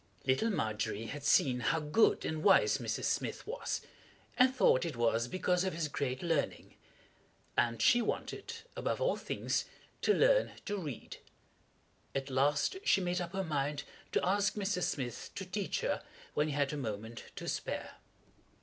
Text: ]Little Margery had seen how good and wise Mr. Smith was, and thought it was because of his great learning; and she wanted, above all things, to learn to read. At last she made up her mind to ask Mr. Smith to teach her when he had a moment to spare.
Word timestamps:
]Little 0.25 0.49
Margery 0.49 1.05
had 1.05 1.23
seen 1.23 1.59
how 1.59 1.79
good 1.79 2.25
and 2.25 2.43
wise 2.43 2.79
Mr. 2.79 3.03
Smith 3.03 3.45
was, 3.45 3.81
and 4.35 4.51
thought 4.51 4.83
it 4.83 4.95
was 4.95 5.27
because 5.27 5.63
of 5.63 5.73
his 5.75 5.87
great 5.87 6.23
learning; 6.23 6.73
and 7.55 7.79
she 7.83 8.01
wanted, 8.01 8.51
above 8.75 8.99
all 8.99 9.15
things, 9.15 9.65
to 10.01 10.11
learn 10.11 10.53
to 10.65 10.75
read. 10.79 11.17
At 12.15 12.31
last 12.31 12.77
she 12.83 12.99
made 12.99 13.21
up 13.21 13.33
her 13.33 13.43
mind 13.43 13.83
to 14.13 14.25
ask 14.25 14.55
Mr. 14.55 14.81
Smith 14.81 15.29
to 15.35 15.45
teach 15.45 15.81
her 15.81 16.01
when 16.33 16.47
he 16.47 16.53
had 16.55 16.73
a 16.73 16.77
moment 16.77 17.25
to 17.35 17.47
spare. 17.47 17.97